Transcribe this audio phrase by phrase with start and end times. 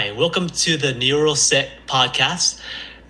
[0.00, 2.58] Hi, welcome to the NeuroSec podcast,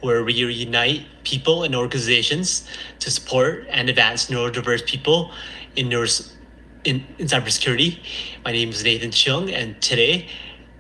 [0.01, 2.67] where we unite people and organizations
[2.99, 5.31] to support and advance neurodiverse people
[5.77, 6.09] in, neuro-
[6.83, 8.01] in, in cybersecurity.
[8.45, 10.27] My name is Nathan Chung, and today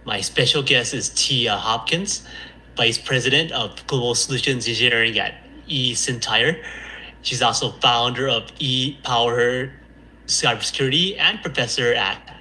[0.04, 2.26] my special guest is Tia Hopkins,
[2.76, 5.34] Vice President of Global Solutions Engineering at
[5.68, 6.60] eSentire.
[7.22, 9.70] She's also founder of Empower
[10.26, 12.36] Cybersecurity and professor at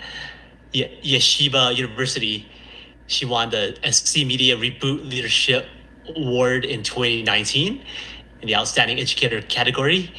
[0.73, 2.47] Yeshiva University.
[3.09, 5.65] She won the SC Media Reboot Leadership
[6.15, 7.83] Award in 2019
[8.41, 10.13] in the Outstanding Educator category.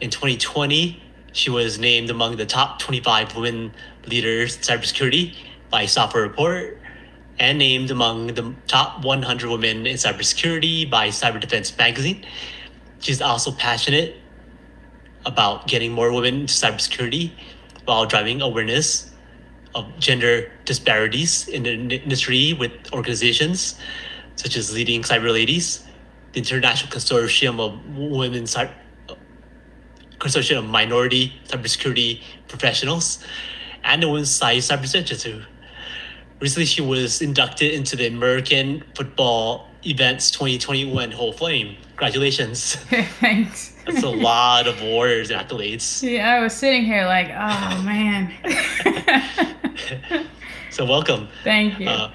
[0.00, 3.74] In 2020, she was named among the top 25 women
[4.06, 5.34] leaders in cybersecurity
[5.68, 6.78] by Software Report
[7.40, 12.24] and named among the top 100 women in cybersecurity by Cyber Defense Magazine.
[13.00, 14.14] She's also passionate
[15.26, 17.32] about getting more women into cybersecurity
[17.84, 19.09] while driving awareness
[19.74, 23.76] of gender disparities in the industry with organizations
[24.36, 25.84] such as Leading Cyber Ladies,
[26.32, 28.72] the International Consortium of Women Cyber
[30.18, 33.24] Consortium of Minority Cybersecurity Professionals,
[33.84, 35.44] and the Women's Society Cyberjutsu.
[36.40, 41.76] Recently, she was inducted into the American Football Events 2021 Hall of Fame.
[41.96, 42.74] Congratulations.
[43.20, 43.69] Thanks.
[43.86, 46.02] That's a lot of Warriors and accolades.
[46.10, 48.32] Yeah, I was sitting here like, oh man.
[50.70, 51.28] so welcome.
[51.44, 51.88] Thank you.
[51.88, 52.10] Uh,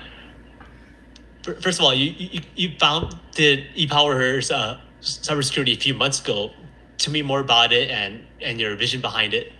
[1.43, 6.51] first of all, you you, you founded Empower's uh, cybersecurity a few months ago.
[6.97, 9.51] Tell me more about it and and your vision behind it.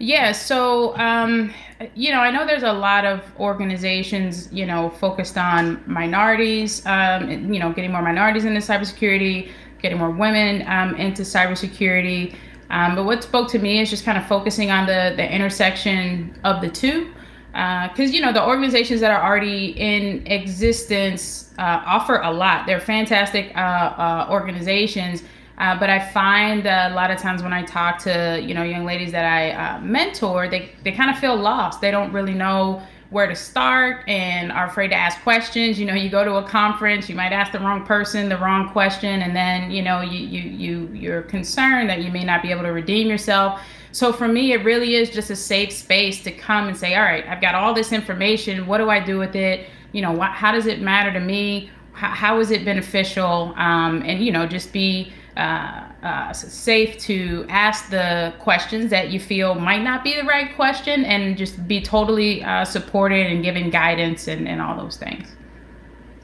[0.00, 1.52] Yeah, so um,
[1.94, 7.52] you know, I know there's a lot of organizations, you know, focused on minorities, um,
[7.52, 12.34] you know, getting more minorities into cybersecurity, getting more women um, into cybersecurity.
[12.70, 16.38] Um, but what spoke to me is just kind of focusing on the the intersection
[16.44, 17.12] of the two,
[17.52, 22.66] because uh, you know the organizations that are already in existence uh, offer a lot.
[22.66, 25.22] They're fantastic uh, uh organizations
[25.58, 28.84] uh, but I find a lot of times when I talk to you know young
[28.84, 31.80] ladies that I uh, mentor, they they kind of feel lost.
[31.80, 32.80] They don't really know
[33.10, 35.80] where to start and are afraid to ask questions.
[35.80, 38.70] You know, you go to a conference, you might ask the wrong person the wrong
[38.70, 42.50] question, and then you know you you you you're concerned that you may not be
[42.50, 43.60] able to redeem yourself.
[43.92, 47.02] So for me, it really is just a safe space to come and say, all
[47.02, 48.66] right, I've got all this information.
[48.66, 49.68] What do I do with it?
[49.92, 51.70] You know, wh- how does it matter to me?
[51.92, 53.54] How, how is it beneficial?
[53.56, 59.18] Um, and you know, just be uh, uh, safe to ask the questions that you
[59.18, 63.70] feel might not be the right question and just be totally uh, supported and given
[63.70, 65.28] guidance and, and all those things.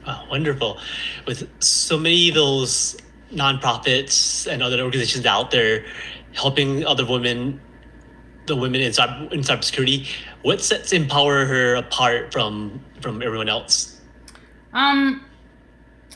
[0.07, 0.79] Oh, wonderful.
[1.27, 2.95] With so many of those
[3.31, 5.85] nonprofits and other organizations out there
[6.33, 7.59] helping other women,
[8.45, 10.07] the women in, cyber, in cybersecurity,
[10.43, 13.99] what sets Empower Her apart from from everyone else?
[14.73, 15.24] Um,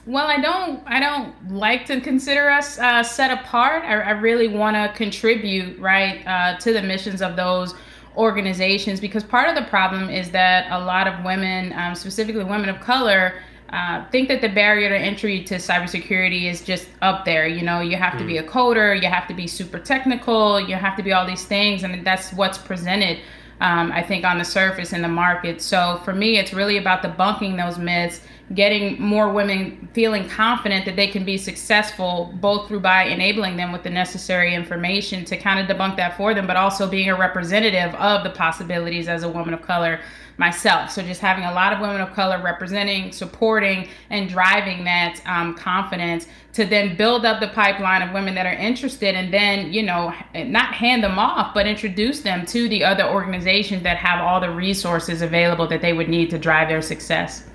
[0.05, 0.81] well, I don't.
[0.85, 3.83] I don't like to consider us uh, set apart.
[3.83, 7.75] I, I really want to contribute, right, uh, to the missions of those
[8.17, 12.69] organizations because part of the problem is that a lot of women, um, specifically women
[12.69, 13.35] of color,
[13.71, 17.47] uh, think that the barrier to entry to cybersecurity is just up there.
[17.47, 18.19] You know, you have mm.
[18.19, 18.49] to be a mm.
[18.49, 22.05] coder, you have to be super technical, you have to be all these things, and
[22.05, 23.19] that's what's presented.
[23.61, 25.61] Um, I think on the surface in the market.
[25.61, 28.21] So for me, it's really about debunking those myths
[28.55, 33.71] getting more women feeling confident that they can be successful both through by enabling them
[33.71, 37.15] with the necessary information to kind of debunk that for them but also being a
[37.15, 39.99] representative of the possibilities as a woman of color
[40.39, 40.89] myself.
[40.89, 45.53] So just having a lot of women of color representing supporting and driving that um,
[45.53, 49.83] confidence to then build up the pipeline of women that are interested and then you
[49.83, 54.39] know not hand them off but introduce them to the other organizations that have all
[54.39, 57.48] the resources available that they would need to drive their success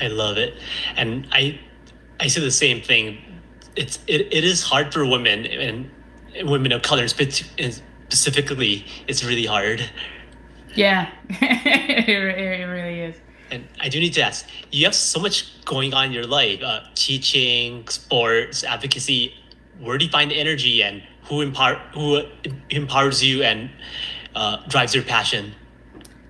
[0.00, 0.54] I love it,
[0.96, 1.58] and I
[2.20, 3.18] I see the same thing.
[3.74, 5.90] It's it, it is hard for women and
[6.44, 8.84] women of color specifically.
[9.06, 9.88] It's really hard.
[10.74, 13.16] Yeah, it, it really is.
[13.50, 16.60] And I do need to ask, you have so much going on in your life,
[16.62, 19.34] uh, teaching, sports, advocacy.
[19.78, 22.22] Where do you find the energy, and who empower who
[22.70, 23.70] empowers you and
[24.34, 25.54] uh, drives your passion?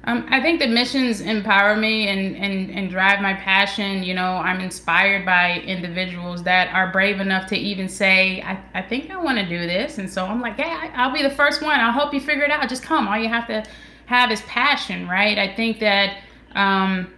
[0.06, 4.04] Um, I think the missions empower me and, and, and drive my passion.
[4.04, 8.82] You know, I'm inspired by individuals that are brave enough to even say, I, I
[8.82, 9.98] think I want to do this.
[9.98, 11.80] And so I'm like, yeah, I'll be the first one.
[11.80, 12.68] I'll help you figure it out.
[12.68, 13.08] Just come.
[13.08, 13.64] All you have to
[14.06, 15.38] have is passion, right?
[15.38, 16.18] I think that
[16.54, 17.12] um,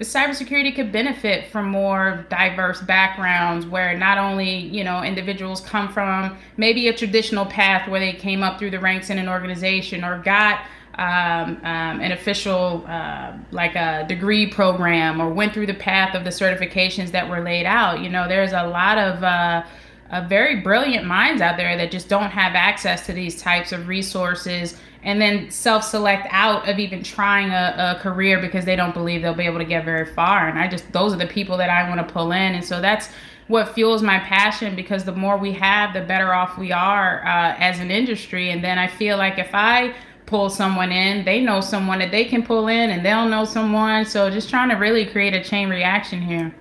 [0.00, 6.36] cybersecurity could benefit from more diverse backgrounds where not only, you know, individuals come from
[6.56, 10.18] maybe a traditional path where they came up through the ranks in an organization or
[10.18, 10.62] got
[10.94, 16.24] um, um, an official uh, like a degree program or went through the path of
[16.24, 18.00] the certifications that were laid out.
[18.00, 19.62] You know, there's a lot of uh,
[20.10, 23.88] uh, very brilliant minds out there that just don't have access to these types of
[23.88, 29.22] resources and then self-select out of even trying a, a, career because they don't believe
[29.22, 31.70] they'll be able to get very far and i just those are the people that
[31.70, 33.08] i want to pull in and so that's
[33.48, 37.56] what fuels my passion because the more we have the better off we are uh,
[37.58, 39.92] as an industry and then i feel like if i
[40.26, 41.24] pull someone in.
[41.24, 44.04] They know someone that they can pull in and they'll know someone.
[44.04, 46.54] So just trying to really create a chain reaction here.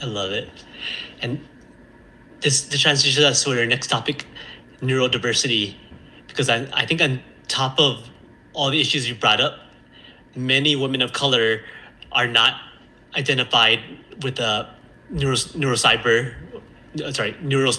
[0.00, 0.48] I love it.
[1.20, 1.46] And
[2.40, 4.26] this the transition us to our next topic
[4.80, 5.76] neurodiversity.
[6.26, 8.08] Because I, I think on top of
[8.52, 9.60] all the issues you brought up
[10.34, 11.60] many women of color
[12.10, 12.54] are not
[13.16, 13.80] identified
[14.22, 14.74] with a
[15.10, 16.34] neuro, neurocyber
[17.04, 17.70] uh, sorry neuro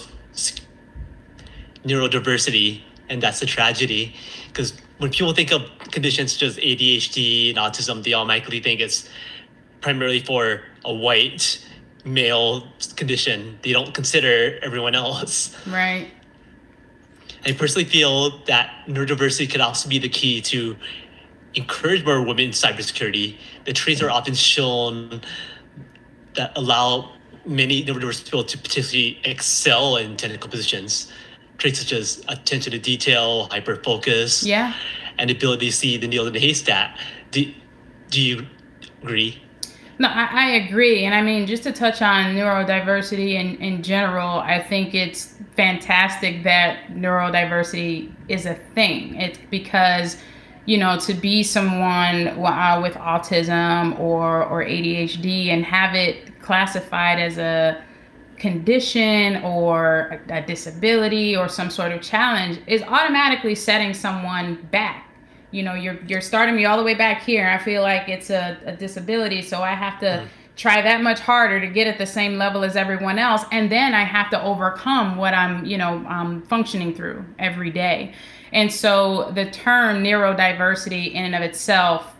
[1.83, 4.15] neurodiversity and that's a tragedy.
[4.47, 4.73] Because
[5.03, 9.09] when people think of conditions such as ADHD and autism they automatically think it's
[9.81, 11.61] primarily for a white
[12.05, 12.65] male
[12.95, 13.59] condition.
[13.63, 15.53] They don't consider everyone else.
[15.67, 16.09] Right.
[17.45, 20.77] I personally feel that neurodiversity could also be the key to
[21.53, 23.35] encourage more women in cybersecurity.
[23.65, 25.21] The traits are often shown
[26.35, 27.11] that allow
[27.45, 31.11] many neurodiverse people to particularly excel in technical positions.
[31.57, 34.73] Traits such as attention to detail, hyper focus, yeah,
[35.17, 36.97] and ability to see the needle in the haystack.
[37.31, 37.51] Do,
[38.09, 38.47] do you
[39.01, 39.41] agree?
[39.99, 41.05] No, I, I, agree.
[41.05, 46.43] And I mean, just to touch on neurodiversity in, in general, I think it's fantastic
[46.43, 49.15] that neurodiversity is a thing.
[49.15, 50.17] It's because,
[50.65, 57.19] you know, to be someone uh, with autism or, or ADHD and have it classified
[57.19, 57.81] as a
[58.43, 65.09] condition or a, disability or some sort of challenge is automatically setting someone back.
[65.51, 67.47] You know you're you're starting me all the way back here.
[67.47, 70.27] I feel like it's a, a disability so i have to mm.
[70.57, 73.93] try that much harder to get at the same level as everyone else and then
[73.93, 78.13] i have to overcome what i'm you know um, functioning through every day.
[78.51, 82.12] And so the term neurodiversity in and of itself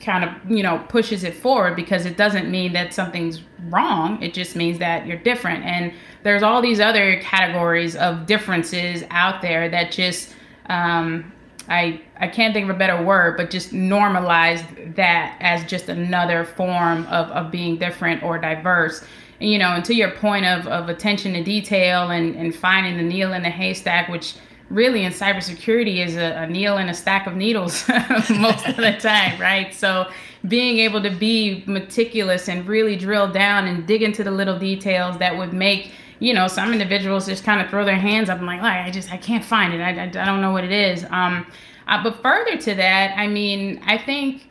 [0.00, 4.34] kind of you know pushes it forward because it doesn't mean that something's wrong it
[4.34, 9.68] just means that you're different and there's all these other categories of differences out there
[9.68, 10.34] that just
[10.68, 11.32] um,
[11.68, 16.44] I I can't think of a better word, but just normalize that as just another
[16.44, 19.04] form of, of being different or diverse.
[19.40, 22.96] And, you know, and to your point of, of attention to detail and, and finding
[22.96, 24.34] the needle in the haystack, which
[24.70, 27.86] really in cybersecurity is a, a needle in a stack of needles
[28.30, 29.74] most of the time, right?
[29.74, 30.10] So
[30.48, 35.18] being able to be meticulous and really drill down and dig into the little details
[35.18, 38.46] that would make you know, some individuals just kind of throw their hands up and
[38.46, 39.80] like, I just, I can't find it.
[39.80, 41.04] I, I, I don't know what it is.
[41.10, 41.46] Um,
[41.86, 44.48] uh, but further to that, I mean, I think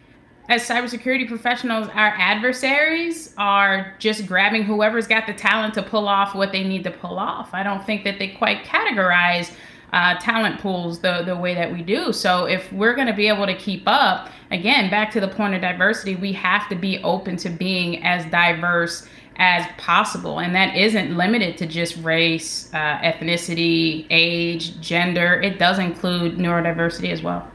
[0.47, 6.35] as cybersecurity professionals, our adversaries are just grabbing whoever's got the talent to pull off
[6.35, 7.49] what they need to pull off.
[7.53, 9.51] I don't think that they quite categorize
[9.93, 12.11] uh, talent pools the, the way that we do.
[12.11, 15.53] So if we're going to be able to keep up, again, back to the point
[15.55, 20.39] of diversity, we have to be open to being as diverse as possible.
[20.39, 25.41] And that isn't limited to just race, uh, ethnicity, age, gender.
[25.41, 27.49] It does include neurodiversity as well.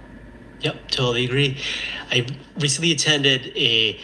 [0.61, 1.57] Yep, totally agree.
[2.11, 2.26] I
[2.59, 3.99] recently attended a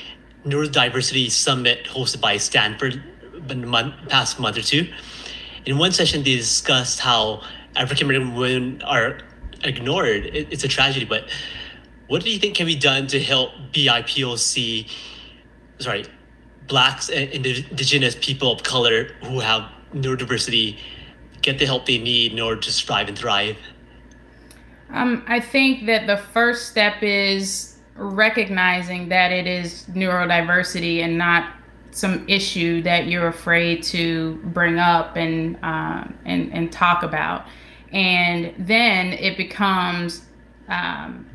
[0.47, 3.03] neurodiversity summit hosted by Stanford
[3.51, 4.91] in the month, past month or two.
[5.67, 7.43] In one session, they discussed how
[7.77, 9.19] African American women are
[9.65, 10.27] ignored.
[10.27, 11.29] It, it's a tragedy, but
[12.09, 14.89] what do you think can be done to help BIPOC,
[15.79, 16.07] sorry,
[16.69, 20.79] blacks and indigenous people of color who have neurodiversity
[21.43, 23.57] get the help they need in order to strive and thrive?
[24.91, 31.53] Um, I think that the first step is recognizing that it is neurodiversity and not
[31.91, 37.47] some issue that you're afraid to bring up and uh, and and talk about,
[37.97, 40.27] and then it becomes
[40.69, 41.27] um,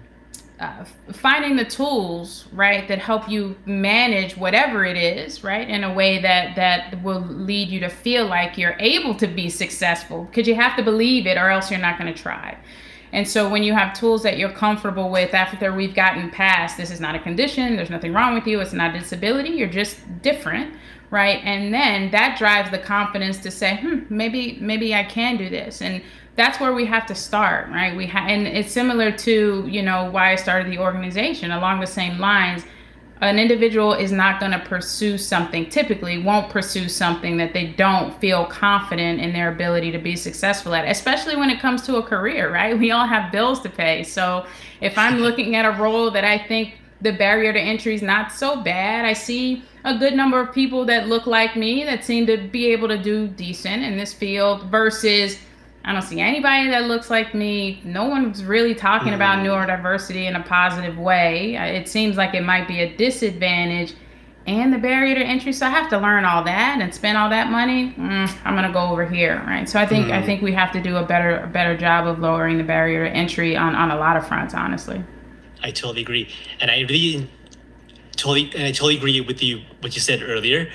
[0.59, 5.91] uh, finding the tools right that help you manage whatever it is right in a
[5.91, 10.47] way that that will lead you to feel like you're able to be successful because
[10.47, 12.55] you have to believe it or else you're not going to try.
[13.11, 16.91] And so when you have tools that you're comfortable with after we've gotten past this
[16.91, 19.97] is not a condition there's nothing wrong with you it's not a disability you're just
[20.21, 20.75] different
[21.11, 21.41] right?
[21.43, 25.81] And then that drives the confidence to say hmm maybe maybe i can do this.
[25.81, 26.01] And
[26.35, 27.95] that's where we have to start, right?
[27.95, 31.87] We ha- and it's similar to you know why I started the organization along the
[31.87, 32.63] same lines.
[33.21, 38.19] an individual is not going to pursue something typically won't pursue something that they don't
[38.19, 42.03] feel confident in their ability to be successful at especially when it comes to a
[42.03, 44.43] career right we all have bills to pay so
[44.81, 48.31] if i'm looking at a role that i think the barrier to entry is not
[48.31, 52.25] so bad i see a good number of people that look like me that seem
[52.25, 55.37] to be able to do decent in this field versus
[55.83, 57.81] I don't see anybody that looks like me.
[57.83, 59.15] No one's really talking mm-hmm.
[59.15, 61.55] about neurodiversity in a positive way.
[61.55, 63.95] It seems like it might be a disadvantage
[64.47, 65.53] and the barrier to entry.
[65.53, 67.93] So I have to learn all that and spend all that money.
[67.97, 69.67] Mm, I'm gonna go over here, right?
[69.67, 70.13] So I think mm-hmm.
[70.13, 73.05] I think we have to do a better a better job of lowering the barrier
[73.05, 74.53] to entry on on a lot of fronts.
[74.53, 75.03] Honestly,
[75.63, 77.29] I totally agree, and I really
[78.15, 80.71] totally and I totally agree with you what you said earlier.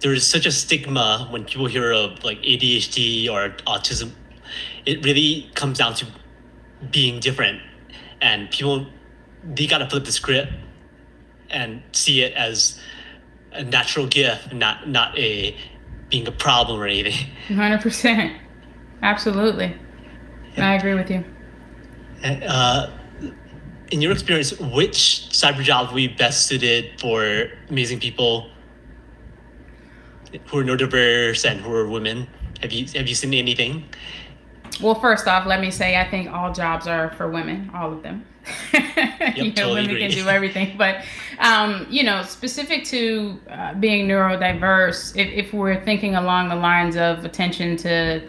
[0.00, 4.12] There's such a stigma when people hear of like ADHD or autism
[4.86, 6.06] it really comes down to
[6.90, 7.60] being different.
[8.20, 8.86] And people
[9.42, 10.52] they gotta flip the script
[11.50, 12.80] and see it as
[13.52, 15.56] a natural gift not not a
[16.08, 17.26] being a problem or anything.
[17.48, 18.38] 100%
[19.02, 19.74] absolutely.
[20.56, 20.70] Yeah.
[20.70, 21.24] i agree with you.
[22.24, 22.90] Uh,
[23.90, 28.50] in your experience which cyber would be best suited for amazing people
[30.46, 32.26] who are neurodiverse and who are women?
[32.60, 33.84] Have you have you seen anything
[34.80, 38.02] well, first off, let me say I think all jobs are for women, all of
[38.02, 38.24] them.
[38.74, 40.14] Yep, you know, totally women agree.
[40.14, 41.02] can do everything, but
[41.38, 46.96] um, you know, specific to uh, being neurodiverse, if, if we're thinking along the lines
[46.96, 48.28] of attention to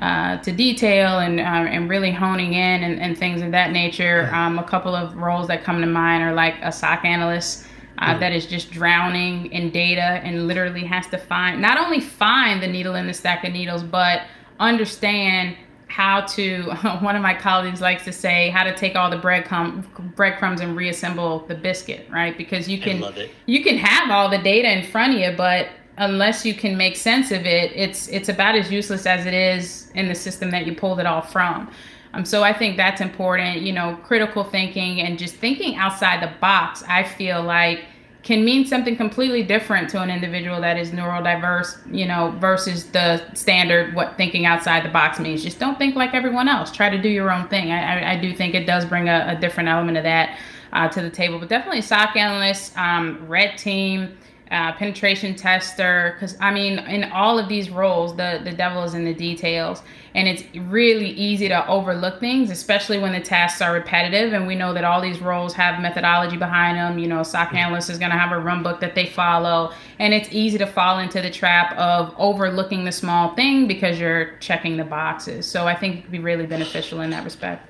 [0.00, 4.28] uh, to detail and uh, and really honing in and, and things of that nature,
[4.34, 7.66] um, a couple of roles that come to mind are like a SOC analyst.
[7.98, 12.60] Uh, that is just drowning in data and literally has to find not only find
[12.60, 14.22] the needle in the stack of needles, but
[14.58, 15.56] understand
[15.94, 16.62] how to
[17.02, 19.84] one of my colleagues likes to say how to take all the breadcrumb
[20.16, 22.36] breadcrumbs and reassemble the biscuit right?
[22.36, 23.04] Because you can
[23.46, 26.96] you can have all the data in front of you but unless you can make
[26.96, 30.66] sense of it it's it's about as useless as it is in the system that
[30.66, 31.70] you pulled it all from.
[32.12, 36.32] Um, so i think that's important you know critical thinking and just thinking outside the
[36.40, 37.84] box i feel like
[38.24, 43.22] can mean something completely different to an individual that is neurodiverse, you know, versus the
[43.34, 45.44] standard what thinking outside the box means.
[45.44, 46.72] Just don't think like everyone else.
[46.72, 47.70] Try to do your own thing.
[47.70, 50.38] I, I, I do think it does bring a, a different element of that
[50.72, 51.38] uh, to the table.
[51.38, 54.16] But definitely SOC analyst, um, red team,
[54.50, 58.94] uh, penetration tester because i mean in all of these roles the the devil is
[58.94, 59.82] in the details.
[60.16, 64.32] And it's really easy to overlook things especially when the tasks are repetitive.
[64.32, 67.90] And we know that all these roles have methodology behind them you know SOC analyst
[67.90, 69.72] is going to have a run book that they follow.
[69.98, 74.36] And it's easy to fall into the trap of overlooking the small thing because you're
[74.38, 75.46] checking the boxes.
[75.46, 77.68] So i think it'd be really beneficial in that respect.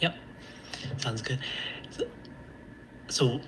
[0.00, 0.14] Yep.
[0.98, 1.40] Sounds good.
[1.90, 2.04] So,
[3.08, 3.40] so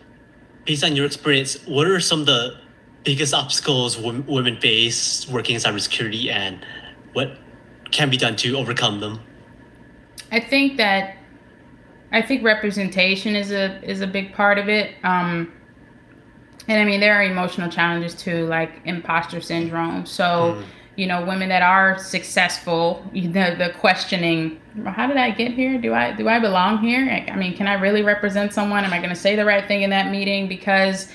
[0.68, 2.54] based on your experience, what are some of the
[3.02, 6.64] biggest obstacles women face working in cybersecurity, and
[7.14, 7.38] what
[7.90, 9.18] can be done to overcome them?
[10.30, 11.16] I think that
[12.12, 14.94] I think representation is a is a big part of it.
[15.02, 15.50] Um,
[16.68, 20.06] and I mean there are emotional challenges too, like imposter syndrome.
[20.06, 20.24] So.
[20.24, 20.64] Mm
[20.98, 25.78] you know women that are successful the, the questioning how did i get here?
[25.78, 27.08] Do i do i belong here?
[27.30, 28.84] I mean can i really represent someone?
[28.84, 30.48] Am i going to say the right thing in that meeting?
[30.48, 31.08] Because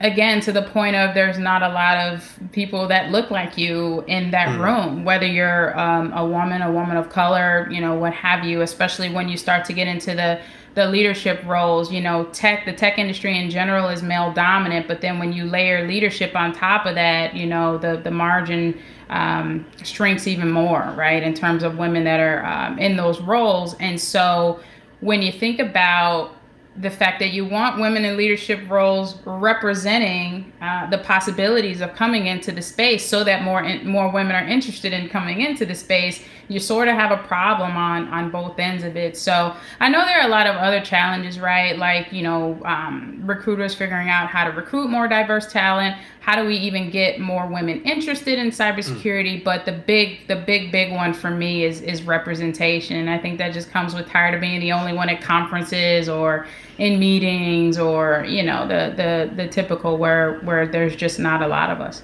[0.00, 4.04] again to the point of there's not a lot of people that look like you
[4.06, 4.62] in that mm.
[4.62, 8.60] room whether you're um, a woman a woman of color you know what have you
[8.60, 10.40] especially when you start to get into the
[10.78, 15.00] the leadership roles you know tech the tech industry in general is male dominant but
[15.00, 18.78] then when you layer leadership on top of that you know the the margin
[19.10, 23.74] um, shrinks even more, right, in terms of women that are um, in those roles.
[23.74, 24.60] And so
[25.00, 26.34] when you think about
[26.80, 32.26] the fact that you want women in leadership roles representing uh, the possibilities of coming
[32.26, 35.74] into the space so that more in, more women are interested in coming into the
[35.74, 39.16] space you sort of have a problem on on both ends of it.
[39.16, 41.76] So i know there are a lot of other challenges right?
[41.76, 46.46] Like you know um, recruiters figuring out how to recruit more diverse talent how do
[46.46, 49.40] we even get more women interested in cybersecurity?
[49.40, 49.44] Mm.
[49.44, 52.96] but the big the big big one for me is is representation.
[52.96, 56.08] And i think that just comes with tired of being the only one at conferences
[56.08, 56.46] or
[56.78, 61.46] in meetings or you know the the the typical where where there's just not a
[61.46, 62.02] lot of us.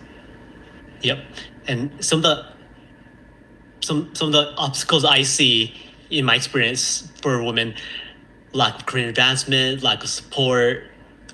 [1.02, 1.18] Yep.
[1.66, 2.46] And some of the
[3.80, 5.74] some some of the obstacles i see
[6.10, 7.74] in my experience for women
[8.52, 10.84] lack of career advancement lack of support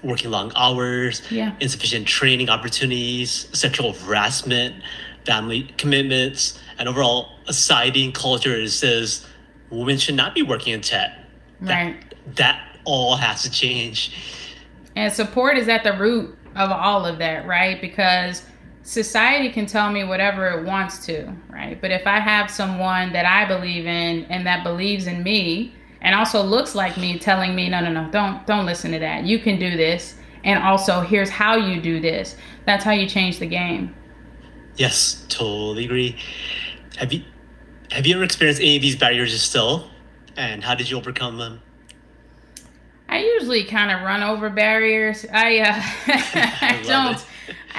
[0.03, 1.55] working long hours yeah.
[1.61, 4.75] insufficient training opportunities sexual harassment
[5.25, 9.27] family commitments and overall society and culture says
[9.71, 11.11] women should not be working in tech
[11.61, 14.13] right that, that all has to change.
[14.97, 17.81] And support is at the root of all of that, right?
[17.81, 18.43] Because
[18.83, 21.81] society can tell me whatever it wants to, right?
[21.81, 26.15] But if I have someone that I believe in and that believes in me and
[26.15, 29.25] also looks like me telling me, no, no, no, don't don't listen to that.
[29.25, 30.15] You can do this.
[30.45, 32.37] And also here's how you do this.
[32.65, 33.95] That's how you change the game.
[34.77, 36.17] Yes, totally agree.
[36.97, 37.25] Have you
[37.91, 39.91] have you ever experienced any of these barriers still?
[40.37, 41.61] And how did you overcome them?
[43.09, 45.27] I usually kind of run over barriers.
[45.33, 45.73] I, uh,
[46.07, 47.27] I, I don't.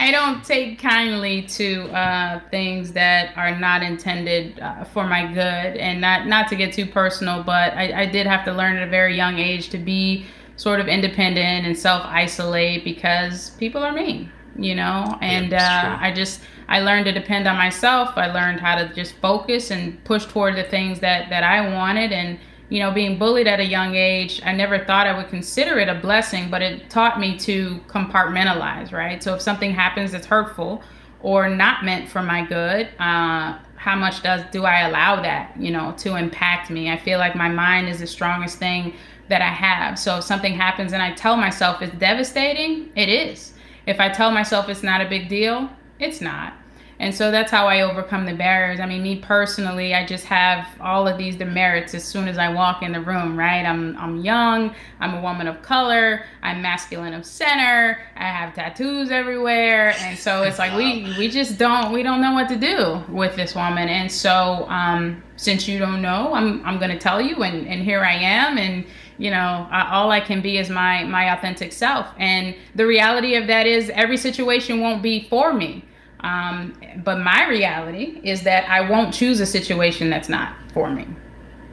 [0.01, 5.77] I don't take kindly to uh, things that are not intended uh, for my good,
[5.77, 8.88] and not not to get too personal, but I, I did have to learn at
[8.88, 13.91] a very young age to be sort of independent and self isolate because people are
[13.91, 15.20] mean, you know.
[15.22, 18.13] And yeah, uh, I just I learned to depend on myself.
[18.15, 22.12] I learned how to just focus and push toward the things that that I wanted,
[22.12, 22.39] and
[22.71, 25.89] you know, being bullied at a young age, I never thought I would consider it
[25.89, 29.21] a blessing, but it taught me to compartmentalize, right?
[29.21, 30.81] So if something happens that's hurtful
[31.19, 35.69] or not meant for my good, uh, how much does do I allow that, you
[35.69, 36.89] know, to impact me?
[36.89, 38.93] I feel like my mind is the strongest thing
[39.27, 39.99] that I have.
[39.99, 43.53] So if something happens and I tell myself it's devastating, it is.
[43.85, 46.53] If I tell myself it's not a big deal, it's not.
[47.01, 48.79] And so that's how I overcome the barriers.
[48.79, 52.53] I mean, me personally, I just have all of these demerits as soon as I
[52.53, 53.65] walk in the room, right?
[53.65, 59.10] I'm I'm young, I'm a woman of color, I'm masculine of center, I have tattoos
[59.10, 63.03] everywhere, and so it's like we we just don't we don't know what to do
[63.12, 63.89] with this woman.
[63.89, 68.01] And so um, since you don't know, I'm I'm gonna tell you, and and here
[68.05, 68.86] I am, and
[69.17, 72.05] you know I, all i can be is my my authentic self.
[72.20, 75.84] And the reality of that is every situation won't be for me
[76.21, 76.73] um,
[77.03, 81.07] but my reality is that I won't choose a situation that's not for me.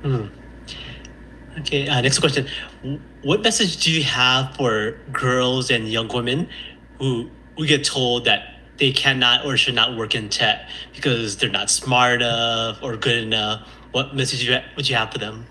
[0.02, 0.30] Mm.
[1.60, 2.46] Okay, uh, next question.
[3.22, 6.48] What message do you have for girls and young women
[6.98, 11.50] who, who get told that they cannot or should not work in tech because they're
[11.50, 13.68] not smart enough or good enough?
[13.90, 15.46] What message would you have for them?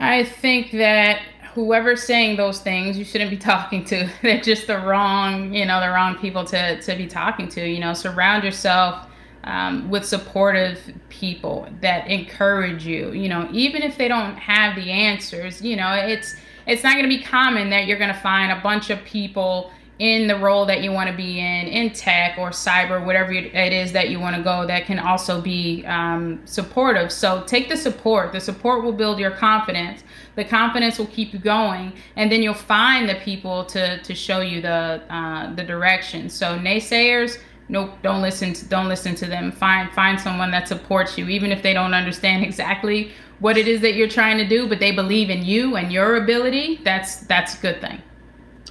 [0.00, 1.20] I think that
[1.64, 4.08] whoever's saying those things you shouldn't be talking to.
[4.22, 7.80] They're just the wrong you know the wrong people to to be talking to you
[7.80, 7.94] know.
[7.94, 9.06] Surround yourself
[9.44, 13.48] um, with supportive people that encourage you you know.
[13.52, 17.22] Even if they don't have the answers you know it's it's not going to be
[17.22, 20.92] common that you're going to find a bunch of people in the role that you
[20.92, 24.42] want to be in, in tech or cyber, whatever it is that you want to
[24.42, 27.10] go, that can also be um, supportive.
[27.10, 28.32] So take the support.
[28.32, 30.04] The support will build your confidence.
[30.36, 34.40] The confidence will keep you going, and then you'll find the people to to show
[34.40, 36.28] you the uh, the direction.
[36.30, 39.50] So naysayers, nope, don't listen to don't listen to them.
[39.50, 43.80] Find find someone that supports you, even if they don't understand exactly what it is
[43.80, 46.80] that you're trying to do, but they believe in you and your ability.
[46.84, 48.00] That's that's a good thing.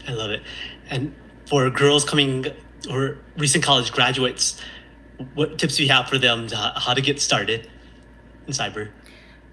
[0.07, 0.41] I love it.
[0.89, 1.13] And
[1.45, 2.47] for girls coming
[2.89, 4.61] or recent college graduates,
[5.33, 7.69] what tips do you have for them to how to get started
[8.45, 8.89] in cyber?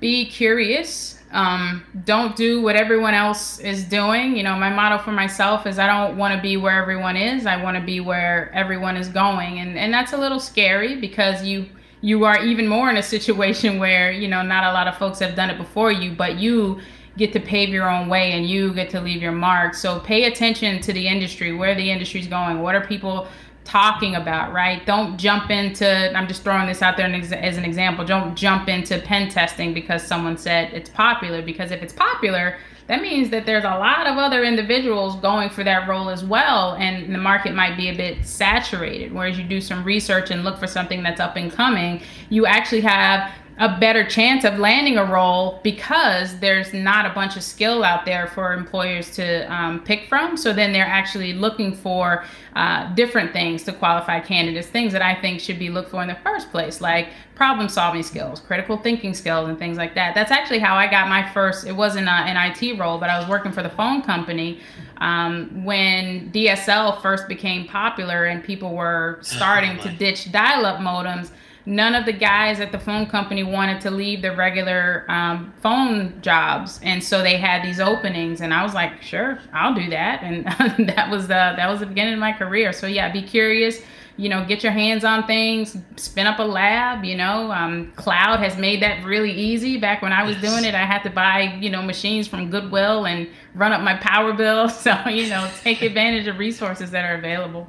[0.00, 1.18] Be curious.
[1.30, 4.36] Um, don't do what everyone else is doing.
[4.36, 7.46] You know, my motto for myself is I don't want to be where everyone is.
[7.46, 11.42] I want to be where everyone is going, and and that's a little scary because
[11.42, 11.66] you
[12.02, 15.18] you are even more in a situation where you know not a lot of folks
[15.18, 16.80] have done it before you, but you
[17.16, 19.74] get to pave your own way and you get to leave your mark.
[19.74, 23.28] So pay attention to the industry, where the industry is going, what are people
[23.64, 24.84] talking about, right?
[24.84, 28.98] Don't jump into, I'm just throwing this out there as an example, don't jump into
[29.00, 31.40] pen testing because someone said it's popular.
[31.40, 35.64] Because if it's popular, that means that there's a lot of other individuals going for
[35.64, 39.10] that role as well, and the market might be a bit saturated.
[39.10, 42.82] Whereas you do some research and look for something that's up and coming, you actually
[42.82, 47.84] have a better chance of landing a role because there's not a bunch of skill
[47.84, 50.36] out there for employers to um, pick from.
[50.36, 52.24] So then they're actually looking for
[52.56, 56.08] uh, different things to qualify candidates, things that I think should be looked for in
[56.08, 60.16] the first place, like problem solving skills, critical thinking skills, and things like that.
[60.16, 63.20] That's actually how I got my first, it wasn't a, an IT role, but I
[63.20, 64.60] was working for the phone company
[64.96, 70.80] um, when DSL first became popular and people were starting oh, to ditch dial up
[70.80, 71.30] modems
[71.66, 76.20] none of the guys at the phone company wanted to leave their regular um, phone
[76.20, 76.78] jobs.
[76.82, 80.22] And so they had these openings and i was like sure i'll do that.
[80.22, 80.44] And
[80.88, 82.72] that was the that was the beginning of my career.
[82.72, 83.80] So yeah be curious
[84.16, 88.38] you know get your hands on things spin up a lab you know um, cloud
[88.38, 89.78] has made that really easy.
[89.78, 90.52] Back when i was yes.
[90.52, 93.94] doing it i had to buy you know machines from goodwill and run up my
[93.96, 94.68] power bill.
[94.68, 97.68] So you know take advantage of resources that are available.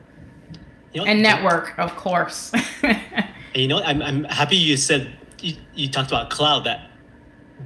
[0.94, 2.54] And network of course
[3.56, 6.92] And you know, I'm, I'm happy you said you, you talked about cloud that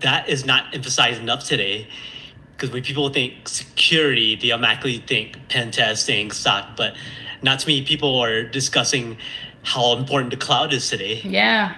[0.02, 1.88] that is not emphasized enough today.
[2.56, 6.96] because when people think security, they automatically think pen testing, SOC, but
[7.42, 9.18] not too many people are discussing
[9.64, 11.22] how important the cloud is today.
[11.24, 11.76] Yeah.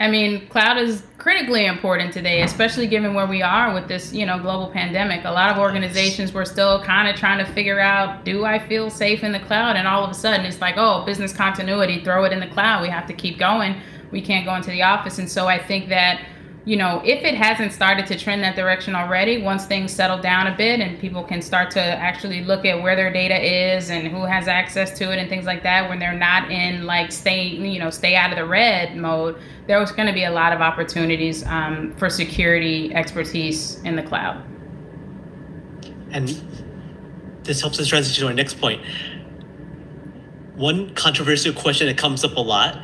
[0.00, 4.26] I mean, cloud is critically important today, especially given where we are with this, you
[4.26, 5.24] know, global pandemic.
[5.24, 8.90] A lot of organizations were still kind of trying to figure out, do I feel
[8.90, 9.76] safe in the cloud?
[9.76, 12.82] And all of a sudden, it's like, oh, business continuity, throw it in the cloud.
[12.82, 13.80] We have to keep going.
[14.10, 15.18] We can't go into the office.
[15.18, 16.20] And so I think that
[16.66, 20.46] you know, if it hasn't started to trend that direction already, once things settle down
[20.46, 24.08] a bit and people can start to actually look at where their data is and
[24.08, 27.48] who has access to it and things like that, when they're not in like stay,
[27.48, 30.62] you know, stay out of the red mode, there's going to be a lot of
[30.62, 34.42] opportunities um, for security expertise in the cloud.
[36.12, 36.28] And
[37.42, 38.82] this helps us transition to our next point.
[40.54, 42.82] One controversial question that comes up a lot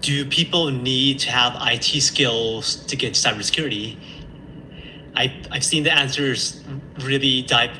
[0.00, 3.98] do people need to have IT skills to get cybersecurity?
[5.14, 6.62] I, I've seen the answers
[7.00, 7.76] really dive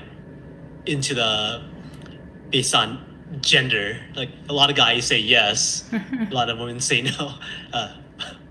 [0.87, 1.63] into the
[2.51, 3.05] based on
[3.41, 4.01] gender.
[4.15, 7.35] Like a lot of guys say yes, a lot of women say no.
[7.73, 7.95] Uh,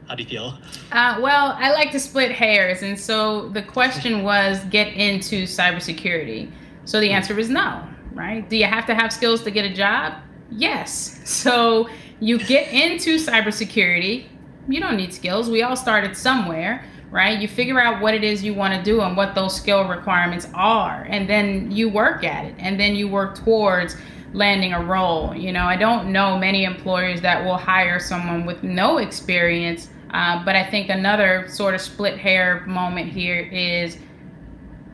[0.08, 0.58] how do you feel?
[0.92, 6.52] Uh, well, I like to split hairs, and so the question was get into cybersecurity.
[6.86, 8.50] So the answer is no, right?
[8.50, 10.16] Do you have to have skills to get a job?
[10.50, 11.22] Yes.
[11.26, 14.28] So you get into cybersecurity.
[14.68, 15.50] You don't need skills.
[15.50, 17.40] We all started somewhere, right?
[17.40, 20.48] You figure out what it is you want to do and what those skill requirements
[20.54, 23.96] are, and then you work at it, and then you work towards
[24.34, 25.36] landing a role.
[25.36, 30.44] You know, I don't know many employers that will hire someone with no experience, uh,
[30.44, 33.98] but I think another sort of split hair moment here is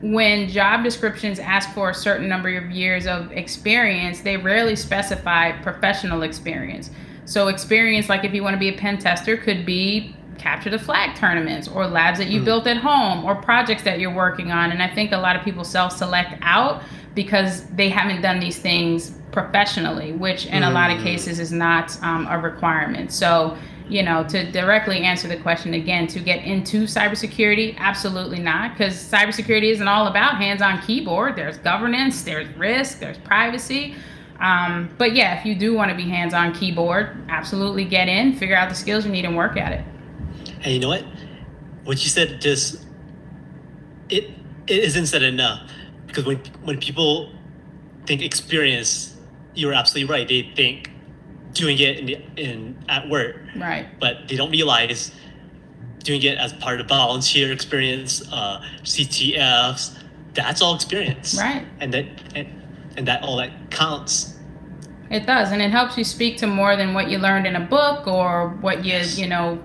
[0.00, 5.52] when job descriptions ask for a certain number of years of experience, they rarely specify
[5.62, 6.90] professional experience.
[7.26, 10.78] So experience, like if you want to be a pen tester, could be capture the
[10.78, 12.44] flag tournaments or labs that you mm.
[12.44, 14.70] built at home or projects that you're working on.
[14.70, 16.82] And I think a lot of people self-select out
[17.14, 20.68] because they haven't done these things professionally, which in mm.
[20.68, 21.02] a lot of mm.
[21.02, 23.12] cases is not um, a requirement.
[23.12, 23.56] So
[23.88, 28.94] you know, to directly answer the question again, to get into cybersecurity, absolutely not, because
[28.94, 31.36] cybersecurity isn't all about hands on keyboard.
[31.36, 33.94] There's governance, there's risk, there's privacy.
[34.40, 38.36] Um, but yeah, if you do want to be hands on keyboard, absolutely get in,
[38.36, 39.84] figure out the skills you need, and work at it.
[40.62, 41.04] And you know what?
[41.84, 42.84] What you said just
[44.08, 44.30] it
[44.66, 45.70] it isn't said enough
[46.06, 47.32] because when when people
[48.06, 49.16] think experience,
[49.54, 50.28] you're absolutely right.
[50.28, 50.90] They think
[51.52, 53.86] doing it in, in at work, right?
[54.00, 55.12] But they don't realize
[56.04, 59.98] doing it as part of volunteer experience, uh, CTFs.
[60.34, 61.66] That's all experience, right?
[61.80, 62.62] And that and
[62.96, 64.34] and that all that counts.
[65.10, 67.60] It does, and it helps you speak to more than what you learned in a
[67.60, 69.62] book or what you you know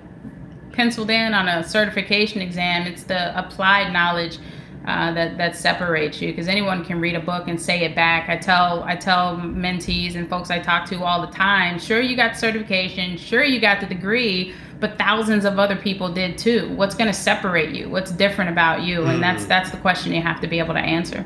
[0.71, 2.87] penciled in on a certification exam.
[2.87, 4.37] It's the applied knowledge
[4.85, 8.29] uh, that that separates you because anyone can read a book and say it back.
[8.29, 11.79] I tell I tell mentees and folks I talk to all the time.
[11.79, 13.17] Sure, you got certification.
[13.17, 16.71] Sure, you got the degree, but thousands of other people did too.
[16.75, 17.89] What's going to separate you?
[17.89, 19.03] What's different about you?
[19.05, 19.47] And that's mm.
[19.47, 21.25] that's the question you have to be able to answer.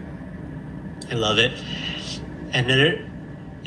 [1.12, 1.52] I love it.
[2.56, 3.06] Another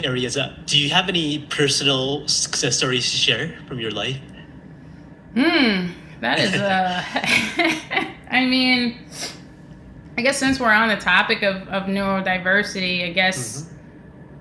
[0.02, 0.64] areas up.
[0.64, 4.18] Do you have any personal success stories to share from your life?
[5.34, 5.88] Hmm,
[6.22, 7.02] that is uh
[8.30, 8.98] I mean,
[10.16, 13.68] I guess since we're on the topic of, of neurodiversity, I guess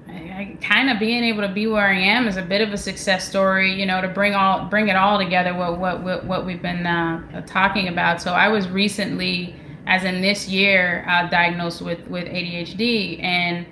[0.07, 0.11] mm-hmm.
[0.11, 2.71] I, I kind of being able to be where I am is a bit of
[2.71, 6.25] a success story, you know, to bring all bring it all together what what what,
[6.25, 8.21] what we've been uh, talking about.
[8.21, 9.57] So I was recently
[9.87, 13.65] as in this year uh, diagnosed with with ADHD and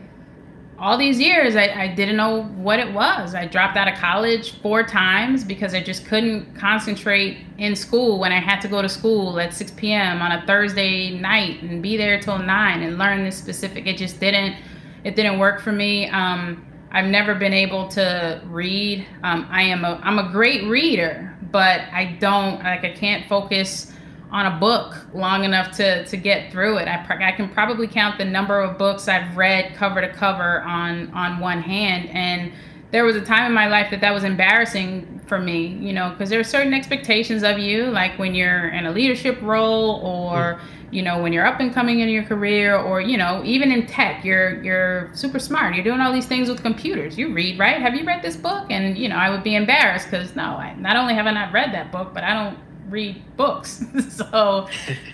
[0.77, 3.33] all these years I, I didn't know what it was.
[3.33, 8.31] I dropped out of college four times because i just couldn't concentrate in school when
[8.31, 11.97] i had to go to school at 6 p.m on a thursday night and be
[11.97, 14.55] there till 9 and learn this specific it just didn't
[15.03, 16.09] it didn't work for me.
[16.09, 19.05] Um, i've never been able to read.
[19.23, 23.93] Um, i am a i'm a great reader but i don't like i can't focus
[24.35, 26.89] on a book long enough to to get through it.
[26.89, 31.09] I, I can probably count the number of books I've read cover to cover on
[31.13, 32.51] on one hand and
[32.91, 36.09] there was a time in my life that that was embarrassing for me, you know,
[36.11, 40.55] because there are certain expectations of you, like when you're in a leadership role or,
[40.55, 40.59] mm.
[40.91, 43.87] you know, when you're up and coming in your career or, you know, even in
[43.87, 45.75] tech, you're you're super smart.
[45.75, 47.17] You're doing all these things with computers.
[47.17, 47.81] You read, right?
[47.81, 48.67] Have you read this book?
[48.69, 51.53] And, you know, I would be embarrassed because no, I, not only have I not
[51.53, 52.57] read that book, but I don't
[52.89, 53.83] read books.
[54.09, 54.67] so,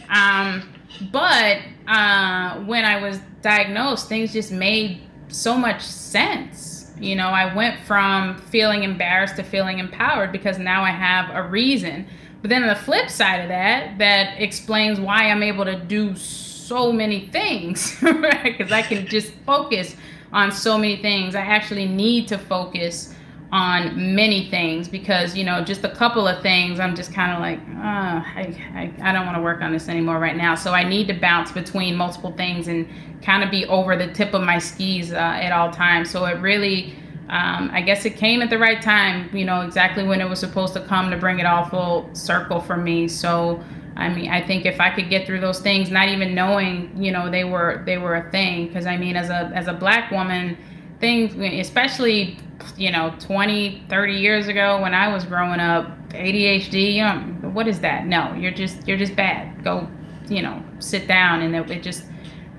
[0.09, 0.69] um,
[1.11, 6.91] but uh, when I was diagnosed, things just made so much sense.
[6.99, 11.47] You know, I went from feeling embarrassed to feeling empowered because now I have a
[11.47, 12.05] reason.
[12.41, 16.15] But then on the flip side of that, that explains why I'm able to do
[16.15, 18.57] so many things right?
[18.57, 19.95] because I can just focus
[20.31, 21.35] on so many things.
[21.35, 23.13] I actually need to focus
[23.51, 27.39] on many things because you know just a couple of things i'm just kind of
[27.39, 30.71] like oh, I, I, I don't want to work on this anymore right now so
[30.71, 32.87] i need to bounce between multiple things and
[33.21, 36.39] kind of be over the tip of my skis uh, at all times so it
[36.39, 36.95] really
[37.27, 40.39] um, i guess it came at the right time you know exactly when it was
[40.39, 43.61] supposed to come to bring it all full circle for me so
[43.97, 47.11] I mean, I think if I could get through those things, not even knowing, you
[47.11, 48.67] know, they were they were a thing.
[48.67, 50.57] Because I mean, as a as a black woman,
[51.01, 52.37] things, especially,
[52.77, 57.67] you know, 20, 30 years ago when I was growing up, ADHD, you know, what
[57.67, 58.05] is that?
[58.05, 59.63] No, you're just you're just bad.
[59.63, 59.87] Go,
[60.29, 62.03] you know, sit down, and it, it just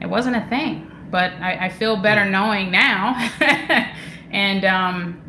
[0.00, 0.90] it wasn't a thing.
[1.10, 3.14] But I, I feel better knowing now,
[4.30, 5.22] and um,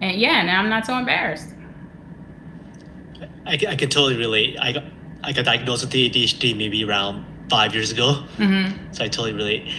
[0.00, 1.48] and yeah, now I'm not so embarrassed.
[3.46, 4.56] I, I can totally relate.
[4.60, 4.84] I got
[5.22, 8.24] I got diagnosed with ADHD maybe around five years ago.
[8.38, 8.92] Mm-hmm.
[8.92, 9.70] So I totally relate.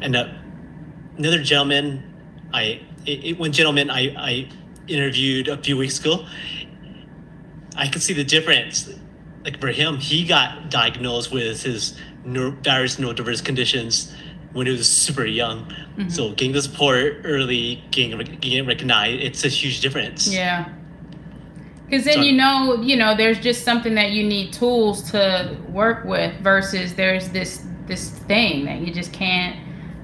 [0.00, 0.28] And uh,
[1.18, 2.02] another gentleman,
[2.54, 4.48] I it, it, one gentleman I, I
[4.88, 6.26] interviewed a few weeks ago,
[7.76, 8.92] I could see the difference.
[9.44, 14.14] Like for him, he got diagnosed with his neuro, various neurodiverse conditions
[14.52, 15.64] when he was super young.
[15.66, 16.08] Mm-hmm.
[16.08, 20.32] So getting the support early, getting, getting recognized, it's a huge difference.
[20.32, 20.68] Yeah
[21.90, 26.04] because then you know you know there's just something that you need tools to work
[26.04, 29.58] with versus there's this this thing that you just can't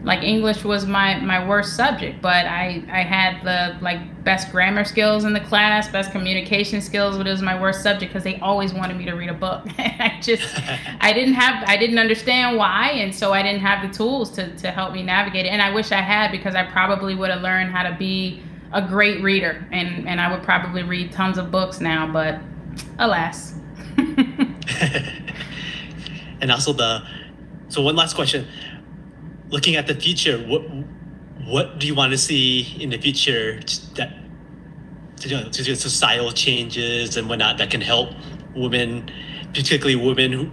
[0.07, 4.85] like english was my my worst subject but i i had the like best grammar
[4.85, 8.39] skills in the class best communication skills but it was my worst subject because they
[8.41, 9.63] always wanted me to read a book.
[9.79, 10.59] I just
[11.01, 14.57] i didn't have i didn't understand why and so i didn't have the tools to
[14.57, 15.51] to help me navigate it.
[15.51, 18.43] And i wish i had because i probably would have learned how to be
[18.73, 22.41] a great reader, and and I would probably read tons of books now, but
[22.99, 23.55] alas.
[26.41, 27.03] and also the
[27.69, 28.47] so one last question
[29.51, 30.63] looking at the future what
[31.45, 33.61] what do you want to see in the future
[33.95, 34.13] that
[35.17, 38.11] to, you know, societal changes and whatnot that can help
[38.55, 39.11] women
[39.55, 40.51] particularly women who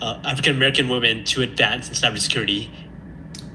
[0.00, 2.70] uh, african american women to advance in cybersecurity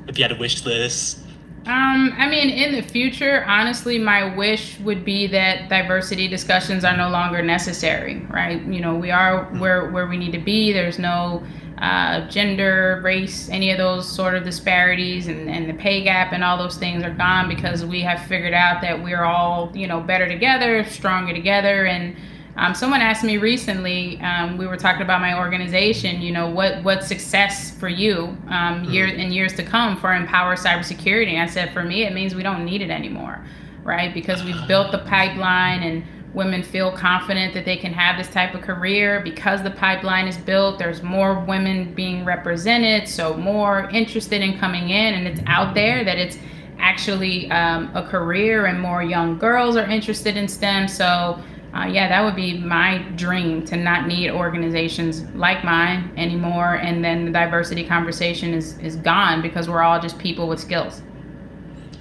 [0.08, 1.20] if you had a wish list
[1.66, 6.98] um, I mean, in the future, honestly, my wish would be that diversity discussions are
[6.98, 8.62] no longer necessary, right?
[8.64, 10.74] You know, we are where where we need to be.
[10.74, 11.42] There's no
[11.84, 16.42] uh, gender, race, any of those sort of disparities, and, and the pay gap and
[16.42, 20.00] all those things are gone because we have figured out that we're all, you know,
[20.00, 22.16] better together, stronger together, and
[22.56, 24.18] um, someone asked me recently.
[24.22, 26.22] Um, we were talking about my organization.
[26.22, 29.20] You know, what what success for you um, year mm-hmm.
[29.20, 31.38] in years to come for Empower Cybersecurity?
[31.38, 33.44] I said, for me, it means we don't need it anymore,
[33.84, 34.14] right?
[34.14, 38.56] Because we've built the pipeline and women feel confident that they can have this type
[38.56, 44.42] of career because the pipeline is built there's more women being represented so more interested
[44.42, 46.38] in coming in and it's out there that it's
[46.80, 51.42] actually um, a career and more young girls are interested in stem so
[51.74, 56.76] uh, yeah, that would be my dream to not need organizations like mine anymore.
[56.76, 61.02] And then the diversity conversation is, is gone because we're all just people with skills.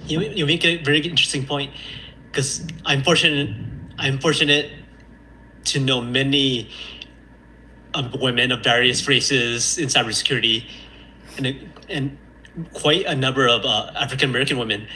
[0.04, 1.72] You, you make a very interesting point
[2.30, 3.56] because I'm fortunate,
[3.98, 4.70] I'm fortunate
[5.64, 6.70] to know many
[7.94, 10.64] um, women of various races in cybersecurity
[11.38, 12.18] and, and
[12.72, 14.86] quite a number of uh, African American women.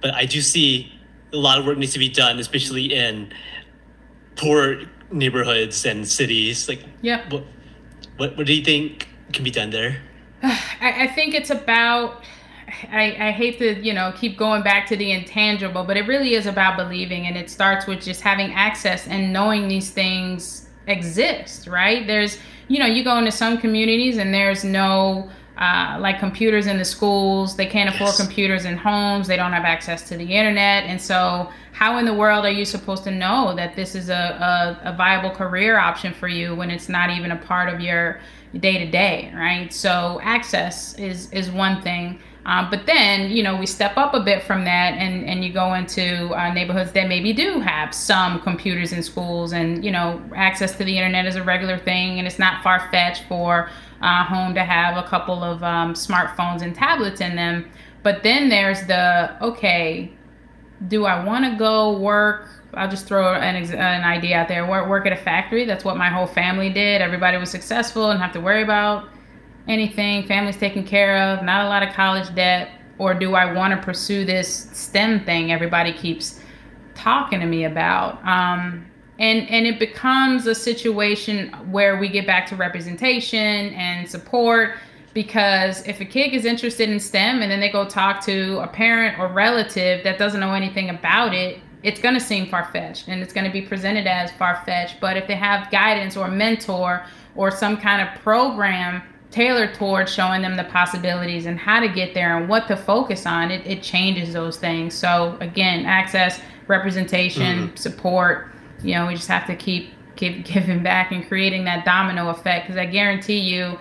[0.00, 0.92] But I do see
[1.32, 3.32] a lot of work needs to be done, especially in
[4.36, 6.68] poor neighborhoods and cities.
[6.68, 7.28] Like, yeah.
[7.30, 7.44] What,
[8.16, 10.00] what, what do you think can be done there?
[10.42, 12.24] I, I think it's about.
[12.90, 16.34] I, I hate to you know keep going back to the intangible, but it really
[16.34, 21.66] is about believing, and it starts with just having access and knowing these things exist.
[21.66, 22.06] Right?
[22.06, 26.78] There's you know you go into some communities and there's no uh, like computers in
[26.78, 27.56] the schools.
[27.56, 28.20] They can't afford yes.
[28.20, 29.26] computers in homes.
[29.26, 30.84] They don't have access to the internet.
[30.84, 34.78] And so, how in the world are you supposed to know that this is a,
[34.84, 38.20] a, a viable career option for you when it's not even a part of your
[38.60, 39.72] day to day, right?
[39.72, 42.20] So, access is, is one thing.
[42.48, 45.52] Um, but then, you know, we step up a bit from that and, and you
[45.52, 50.18] go into uh, neighborhoods that maybe do have some computers in schools and, you know,
[50.34, 53.68] access to the internet is a regular thing and it's not far fetched for
[54.00, 57.70] uh, home to have a couple of um, smartphones and tablets in them.
[58.02, 60.10] But then there's the okay,
[60.86, 62.48] do I want to go work?
[62.72, 64.66] I'll just throw an, an idea out there.
[64.66, 65.66] Work, work at a factory.
[65.66, 67.02] That's what my whole family did.
[67.02, 69.10] Everybody was successful and have to worry about
[69.68, 70.26] anything.
[70.26, 71.44] Family's taken care of.
[71.44, 72.70] Not a lot of college debt.
[72.98, 76.40] Or do I want to pursue this STEM thing everybody keeps
[76.94, 78.26] talking to me about?
[78.26, 78.86] Um,
[79.20, 84.76] and and it becomes a situation where we get back to representation and support
[85.14, 88.66] because if a kid is interested in STEM and then they go talk to a
[88.66, 93.08] parent or relative that doesn't know anything about it, it's going to seem far fetched
[93.08, 95.00] and it's going to be presented as far fetched.
[95.00, 97.04] But if they have guidance or mentor
[97.34, 102.14] or some kind of program tailored towards showing them the possibilities and how to get
[102.14, 104.94] there and what to focus on, it, it changes those things.
[104.94, 107.76] So, again, access, representation, mm-hmm.
[107.76, 108.48] support,
[108.82, 112.66] you know, we just have to keep keep giving back and creating that domino effect
[112.66, 113.78] because I guarantee you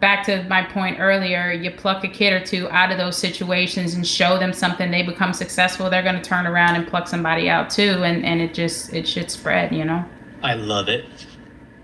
[0.00, 3.94] back to my point earlier, you pluck a kid or two out of those situations
[3.94, 7.50] and show them something, they become successful, they're going to turn around and pluck somebody
[7.50, 8.02] out too.
[8.02, 10.04] And, and it just, it should spread, you know?
[10.42, 11.04] I love it.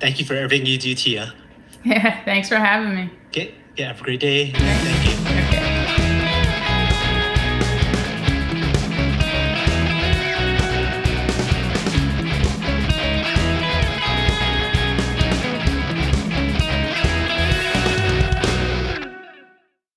[0.00, 1.35] Thank you for everything you do, Tia.
[1.87, 3.11] Yeah, thanks for having me.
[3.29, 4.51] Okay, yeah, have a great day.
[4.51, 5.15] Thank you.